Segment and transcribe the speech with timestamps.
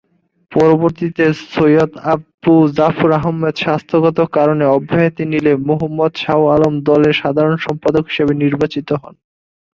[0.51, 8.03] পরবর্তীতে সৈয়দ আবু জাফর আহমদ স্বাস্থ্যগত কারণে অব্যাহতি নিলে মোহাম্মদ শাহ আলম দলের সাধারণ সম্পাদক
[8.09, 9.15] হিসেবে নির্বাচিত হন।